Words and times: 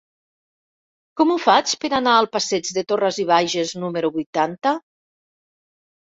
Com 1.19 1.33
ho 1.33 1.35
faig 1.41 1.73
per 1.83 1.91
anar 1.97 2.15
al 2.21 2.27
passeig 2.35 2.71
de 2.77 2.83
Torras 2.91 3.19
i 3.25 3.25
Bages 3.33 3.73
número 3.83 4.11
vuitanta? 4.17 4.73